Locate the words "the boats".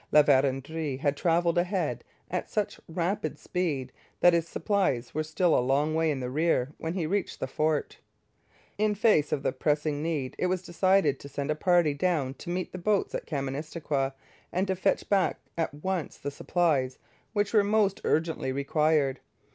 12.71-13.13